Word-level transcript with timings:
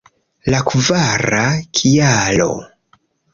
La 0.53 0.61
kvara 0.69 1.43
kialo! 1.81 2.49